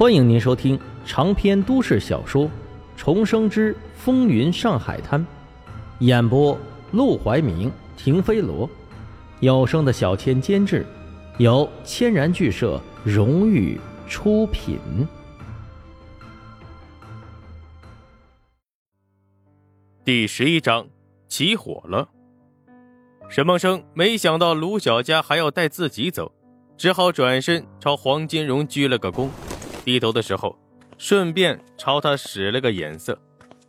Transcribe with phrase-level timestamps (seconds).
[0.00, 2.46] 欢迎您收听长篇都市小说
[2.96, 5.20] 《重生之风云上海滩》，
[5.98, 6.58] 演播：
[6.92, 8.66] 陆怀明、停飞罗，
[9.40, 10.86] 有声的小千监制，
[11.36, 13.78] 由千然剧社荣誉
[14.08, 14.78] 出品。
[20.02, 20.88] 第十一章，
[21.28, 22.08] 起火了。
[23.28, 26.32] 沈梦生没想到卢小佳还要带自己走，
[26.78, 29.28] 只好转身朝黄金荣鞠了个躬。
[29.84, 30.56] 低头的时候，
[30.98, 33.18] 顺便朝他使了个眼色，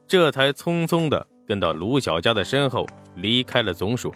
[0.07, 4.13] 这才匆匆的跟到卢小佳的身后离开了总署。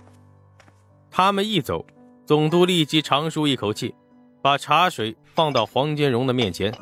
[1.09, 1.85] 他们一走，
[2.25, 3.95] 总督立即长舒一口气，
[4.41, 6.73] 把茶水放到黄金荣的面前。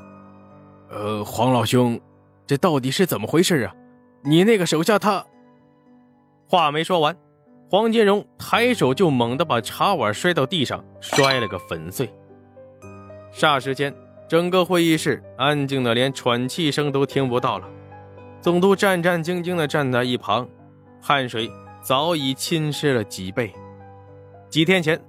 [0.90, 2.00] 呃，黄老兄，
[2.48, 3.76] 这到底是怎么回事啊？
[4.24, 5.26] 你那个手下他……
[6.48, 7.16] 话没说完，
[7.70, 12.12] 黄金荣抬手就猛地把茶碗摔到地上，摔了个粉碎。
[13.32, 13.94] 霎时间。
[14.28, 17.68] 整个会议室安静的连喘气声都听不到了，
[18.42, 20.48] 总督战战兢兢的站在一旁，
[21.02, 23.54] 汗水早已浸湿了脊背。
[24.50, 25.00] 几天前，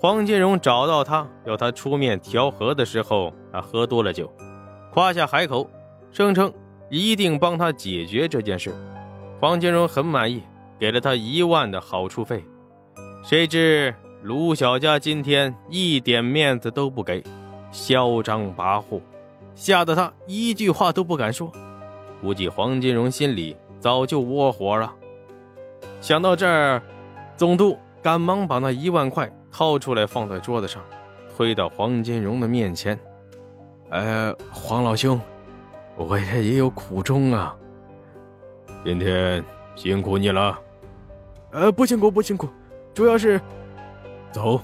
[0.00, 4.30] 黄金荣找到他要他出面调和的时候，他喝多了酒，
[4.92, 5.70] 夸下海口，
[6.10, 6.52] 声称
[6.90, 8.74] 一定帮他解决这件事。
[9.40, 10.42] 黄金荣很满意，
[10.78, 12.44] 给了他一万的好处费。
[13.22, 17.22] 谁知卢小佳今天一点面子都不给。
[17.76, 19.02] 嚣张跋扈，
[19.54, 21.52] 吓得他一句话都不敢说。
[22.22, 24.90] 估计黄金荣心里早就窝火了。
[26.00, 26.82] 想到这儿，
[27.36, 30.82] 总督赶忙把那一万块掏出来放在桌子上，
[31.36, 32.98] 推到黄金荣的面前
[33.90, 35.20] ：“呃，黄老兄，
[35.96, 37.54] 我这也有苦衷啊。
[38.86, 40.58] 今天辛苦你了。
[41.52, 42.48] ”“呃，不辛苦，不辛苦，
[42.94, 43.38] 主要是……
[44.32, 44.58] 走。”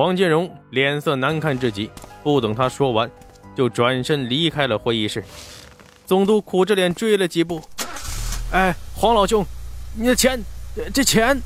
[0.00, 1.90] 黄金荣脸色难看至极，
[2.22, 3.10] 不等他说完，
[3.54, 5.22] 就转身离开了会议室。
[6.06, 7.60] 总督苦着脸追了几步
[8.50, 9.44] ：“哎，黄老兄，
[9.94, 10.42] 你的钱，
[10.94, 11.38] 这钱！”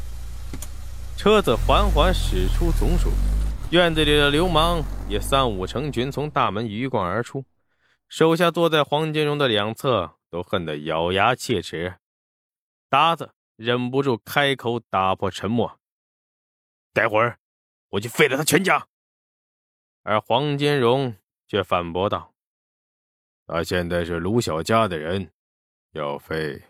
[1.19, 3.11] 车子缓缓驶出总署，
[3.73, 7.45] 院子里的流氓也三五成群从大门鱼贯而出，
[8.09, 11.97] 手下坐在黄金荣的两侧都恨得咬牙切齿。
[12.89, 15.81] 达子忍不住开口打破沉默
[16.95, 17.39] ：“待会儿。”
[17.95, 18.89] 我就废了他全家，
[20.03, 21.15] 而黄金荣
[21.47, 22.35] 却反驳道
[23.47, 25.31] ：“他现在是卢小家的人，
[25.93, 26.61] 要废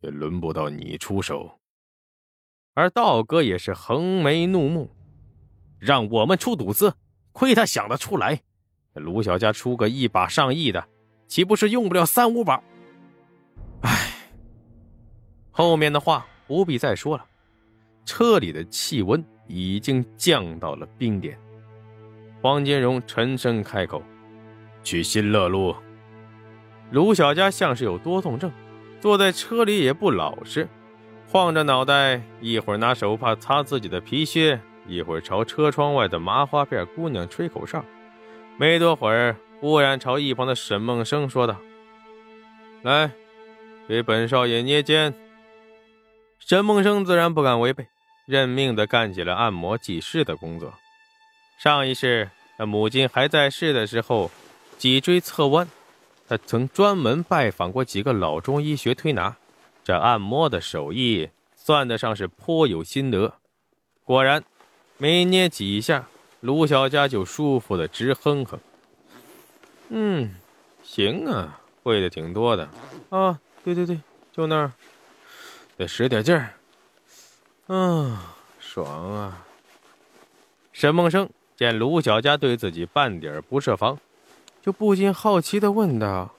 [0.00, 1.58] 也轮不到你出手。”
[2.74, 4.90] 而道哥也是横眉怒目
[5.80, 6.94] ：“让我们出赌资，
[7.32, 8.42] 亏他想得出来！
[8.92, 10.86] 卢小家出个一把上亿的，
[11.26, 12.62] 岂不是用不了三五把？”
[13.80, 14.30] 唉，
[15.50, 17.26] 后面的话不必再说了。
[18.04, 19.24] 车里的气温。
[19.46, 21.38] 已经降到了冰点。
[22.40, 24.02] 黄金荣沉声开口
[24.84, 25.74] ：“去新乐路。”
[26.90, 28.52] 卢小佳像是有多动症，
[29.00, 30.68] 坐在车里也不老实，
[31.26, 37.84] 晃着脑袋，一会儿拿手帕擦自己的皮靴，一会儿朝车窗外的麻花辫姑娘吹口哨。
[38.58, 41.56] 没多会儿，忽然朝一旁的沈梦生说道
[42.82, 43.10] ：“来，
[43.88, 45.14] 给本少爷捏肩。”
[46.38, 47.88] 沈梦生自然不敢违背。
[48.26, 50.74] 认命的干起了按摩技师的工作。
[51.58, 54.30] 上一世，他母亲还在世的时候，
[54.78, 55.68] 脊椎侧弯，
[56.28, 59.36] 他曾专门拜访过几个老中医学推拿，
[59.82, 63.34] 这按摩的手艺算得上是颇有心得。
[64.02, 64.42] 果然，
[64.98, 66.06] 没捏几下，
[66.40, 68.58] 卢小佳就舒服的直哼哼。
[69.88, 70.34] 嗯，
[70.82, 72.68] 行啊，会的挺多的。
[73.10, 73.98] 啊，对对对，
[74.32, 74.72] 就那儿，
[75.76, 76.54] 得使点劲儿。
[77.66, 78.18] 嗯，
[78.58, 79.46] 爽啊！
[80.72, 83.98] 沈梦生见卢小佳对自己半点不设防，
[84.60, 86.34] 就不禁好奇的问道：“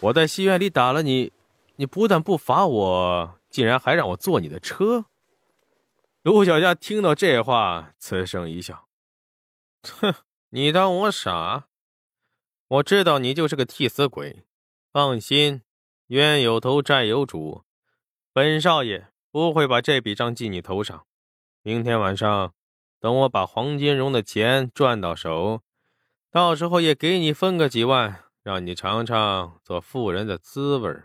[0.00, 1.30] 我在戏院里打了你，
[1.76, 5.04] 你不但不罚我，竟然还让我坐你的车？”
[6.22, 8.86] 卢小佳听到这话，嗤声一笑
[10.00, 10.14] ：“哼，
[10.50, 11.66] 你当我傻？
[12.68, 14.44] 我知道你就是个替死鬼。
[14.90, 15.60] 放心，
[16.06, 17.64] 冤有头债有主，
[18.32, 21.04] 本少爷。”不会把这笔账记你头上。
[21.60, 22.54] 明天晚上，
[22.98, 25.60] 等我把黄金荣的钱赚到手，
[26.30, 31.02] 到时候也给你分个几万，让你尝尝做富人的滋味。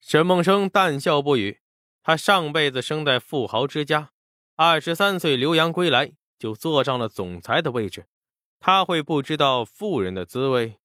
[0.00, 1.60] 沈梦生淡笑不语。
[2.02, 4.12] 他上辈子生在富豪之家，
[4.56, 8.06] 二十三岁留洋归来就坐上了总裁的位置，
[8.58, 10.78] 他会不知道富人的滋味？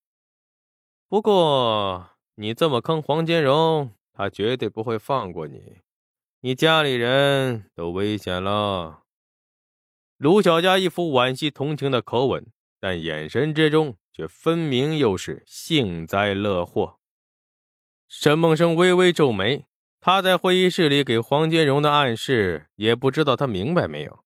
[1.07, 5.77] 不过你这么坑黄金荣，他绝对不会放过你。
[6.41, 9.01] 你家里人都危险了。
[10.17, 12.45] 卢小佳一副惋惜同情的口吻，
[12.79, 16.99] 但眼神之中却分明又是幸灾乐祸。
[18.07, 19.65] 沈梦生微微皱眉，
[19.99, 24.23] 他在会议室里给黄金荣的暗示，也不知道他明白没有。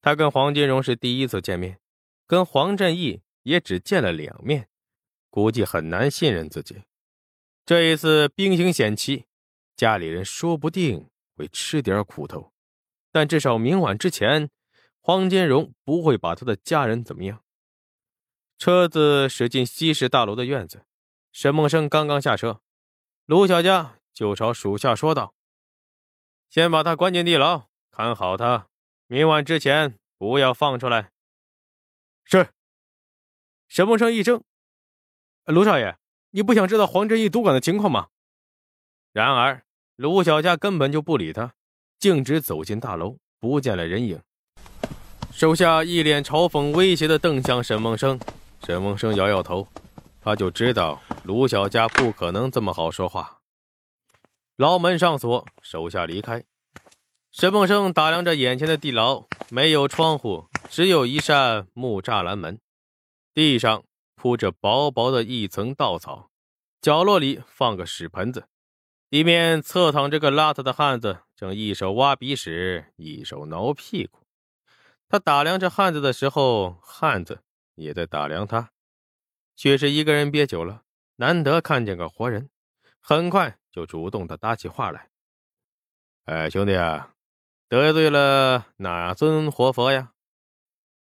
[0.00, 1.80] 他跟黄金荣是第一次见面，
[2.28, 4.68] 跟黄振义也只见了两面，
[5.28, 6.84] 估计很难信任自己。
[7.66, 9.24] 这一次兵行险棋，
[9.76, 11.09] 家里人说不定
[11.40, 12.52] 会吃点苦头，
[13.10, 14.50] 但至少明晚之前，
[15.00, 17.42] 黄金荣不会把他的家人怎么样。
[18.58, 20.84] 车子驶进西市大楼的院子，
[21.32, 22.60] 沈梦生刚刚下车，
[23.24, 25.34] 卢小佳就朝属下说道
[26.50, 28.68] ：“先把他关进地牢，看好他。”
[29.08, 31.10] 明晚之前不要放出来。
[32.24, 32.50] 是。
[33.66, 34.44] 沈梦生一怔
[35.46, 35.96] ：“卢少爷，
[36.32, 38.10] 你不想知道黄振义赌馆的情况吗？”
[39.12, 39.64] 然而
[40.00, 41.52] 卢小佳根本就不理他，
[41.98, 44.18] 径直走进大楼，不见了人影。
[45.30, 48.18] 手下一脸嘲讽、威胁的瞪向沈梦生。
[48.64, 49.68] 沈梦生摇摇头，
[50.22, 53.40] 他就知道卢小佳不可能这么好说话。
[54.56, 56.42] 牢门上锁，手下离开。
[57.30, 62.58] 沈梦生打量着眼前的地牢，没有窗户，只有一扇木栅栏门。
[63.34, 66.30] 地上铺着薄薄的一层稻草，
[66.80, 68.46] 角落里放个屎盆子，
[69.10, 74.20] 里面侧躺着个邋遢的汉子，正一手挖鼻屎，一手挠屁股。
[75.08, 77.42] 他打量着汉子的时候，汉子
[77.74, 78.70] 也在打量他，
[79.56, 80.84] 却是一个人憋久了，
[81.16, 82.50] 难得看见个活人，
[83.00, 85.10] 很快就主动的搭起话来
[86.26, 87.14] ：“哎，兄弟啊！”
[87.68, 90.12] 得罪了哪尊活佛呀？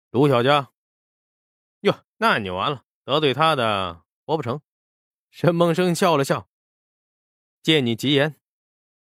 [0.09, 0.71] 卢小佳。
[1.81, 4.61] 哟，那你完了，得罪他的活不成。
[5.29, 6.47] 沈梦生笑了笑，
[7.63, 8.35] 借你吉言。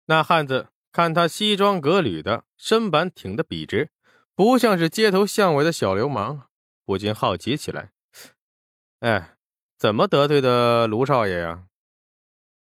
[0.07, 3.91] 那汉子看他西装革履的，身板挺得笔直，
[4.35, 6.45] 不像是街头巷尾的小流氓，
[6.85, 7.91] 不禁好奇起来。
[9.01, 9.37] 哎，
[9.77, 11.65] 怎么得罪的卢少爷呀？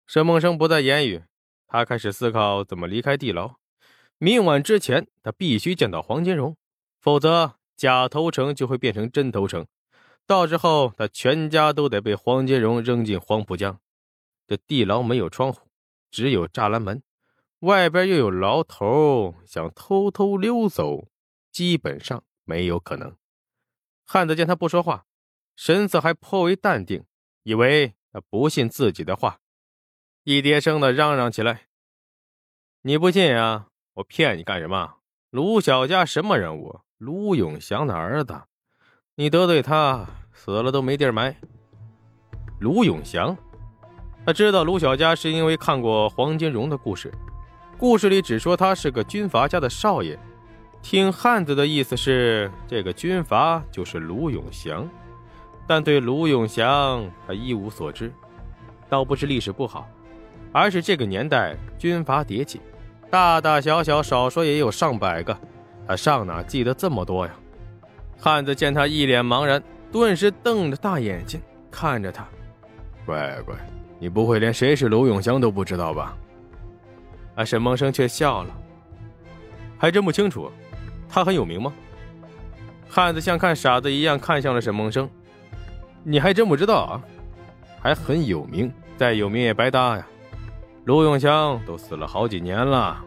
[0.06, 1.22] 沈梦生不再言语，
[1.68, 3.54] 他开始思考怎么离开地牢。
[4.18, 6.56] 明晚之前，他必须见到黄金荣，
[7.00, 9.66] 否则假投诚就会变成真投诚。
[10.26, 13.80] 到时候，他全家都得被黄金荣扔进黄浦江。
[14.50, 15.68] 这地牢没有窗户，
[16.10, 17.04] 只有栅栏门，
[17.60, 21.06] 外边又有牢头，想偷偷溜走，
[21.52, 23.16] 基本上没有可能。
[24.04, 25.06] 汉子见他不说话，
[25.54, 27.04] 神色还颇为淡定，
[27.44, 29.38] 以为他不信自己的话，
[30.24, 31.68] 一叠声的嚷嚷起来
[32.82, 34.96] ：“你不信啊？”我骗你干什么？
[35.30, 36.80] 卢小佳什么人物？
[36.98, 38.42] 卢永祥的儿子，
[39.14, 41.36] 你得罪他，死了都没地儿埋。
[42.58, 43.36] 卢永祥，
[44.24, 47.12] 他知道卢小佳是因为看过黄金荣的故事，
[47.78, 50.18] 故事里只说他是个军阀家的少爷。
[50.82, 54.88] 听汉子的意思是，这个军阀就是卢永祥，
[55.66, 58.12] 但对卢永祥他一无所知。
[58.88, 59.88] 倒不是历史不好，
[60.52, 62.60] 而是这个年代军阀迭起。
[63.10, 65.36] 大大小小，少说也有上百个，
[65.86, 67.32] 他上哪记得这么多呀？
[68.18, 71.40] 汉子见他一脸茫然，顿时瞪着大眼睛
[71.70, 72.26] 看着他。
[73.04, 73.54] 乖乖，
[74.00, 76.16] 你不会连谁是卢永祥都不知道吧？
[77.36, 78.50] 啊，沈梦生却笑了，
[79.78, 80.50] 还真不清楚，
[81.08, 81.72] 他很有名吗？
[82.88, 85.08] 汉子像看傻子一样看向了沈梦生，
[86.02, 87.02] 你还真不知道啊？
[87.78, 90.06] 还很有名，再有名也白搭呀。
[90.86, 93.04] 卢永祥都死了好几年了，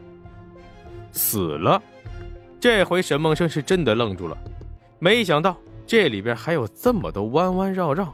[1.12, 1.82] 死了。
[2.60, 4.38] 这回沈梦生是真的愣住了，
[5.00, 8.14] 没想到这里边还有这么多弯弯绕绕。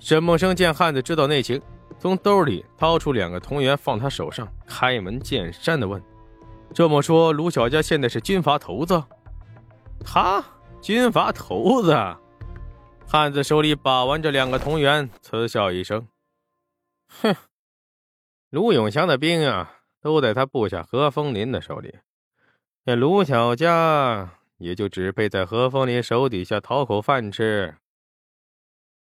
[0.00, 1.60] 沈梦生见汉子知道内情，
[1.98, 6.02] 从兜里掏出两个铜元放他手上，开门见山的问
[6.72, 9.02] ：“这么说，卢小佳现在是军阀头子？
[10.04, 10.44] 他
[10.80, 11.92] 军阀头子？”
[13.06, 16.06] 汉子手里把玩着两个铜元，嗤笑一声
[17.22, 17.34] ：“哼。”
[18.50, 21.98] 卢永祥的兵啊，都在他部下何风林的手里。
[22.84, 27.76] 那卢小佳也就只配在何风林手底下讨口饭吃，